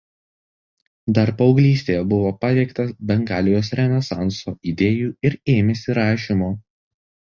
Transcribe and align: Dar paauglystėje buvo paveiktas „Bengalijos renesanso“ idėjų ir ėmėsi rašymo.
Dar 1.17 1.31
paauglystėje 1.41 2.07
buvo 2.15 2.33
paveiktas 2.47 2.91
„Bengalijos 3.13 3.73
renesanso“ 3.83 4.59
idėjų 4.75 5.17
ir 5.33 5.41
ėmėsi 5.59 6.01
rašymo. 6.05 6.55